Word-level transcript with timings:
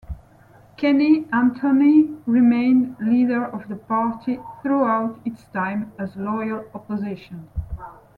Kenny 0.77 1.27
Anthony 1.31 2.05
remained 2.25 2.95
leader 2.99 3.45
of 3.45 3.67
the 3.67 3.75
party 3.75 4.39
throughout 4.63 5.19
its 5.25 5.43
time 5.53 5.91
as 5.99 6.15
loyal 6.15 6.65
opposition. 6.73 7.47